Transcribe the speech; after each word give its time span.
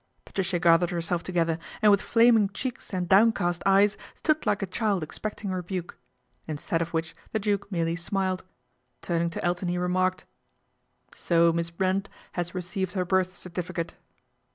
Patricia 0.25 0.57
gathered 0.57 0.89
herself 0.89 1.21
together, 1.21 1.59
and 1.79 1.91
wit 1.91 2.01
flaming 2.01 2.49
cheeks 2.49 2.91
and 2.91 3.07
downcast 3.07 3.61
eyes 3.67 3.97
stood 4.15 4.47
like 4.47 4.71
child 4.71 5.03
expecting 5.03 5.51
rebuke, 5.51 5.95
instead 6.47 6.81
of 6.81 6.91
which 6.91 7.13
the 7.33 7.39
Duk 7.39 7.71
merely 7.71 7.95
smiled. 7.95 8.43
Turning 9.03 9.29
to 9.29 9.45
Elton 9.45 9.67
he 9.67 9.77
remarked: 9.77 10.25
"So 11.13 11.53
Miss 11.53 11.69
Brent 11.69 12.09
has 12.31 12.55
received 12.55 12.93
her 12.93 13.05
birth 13.05 13.33
certif 13.33 13.75
cate." 13.75 13.93